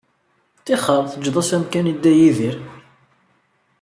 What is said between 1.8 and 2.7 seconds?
i Dda Yidir.